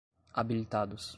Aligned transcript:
habilitados 0.33 1.09